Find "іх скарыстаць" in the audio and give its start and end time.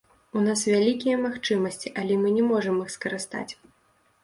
2.89-3.47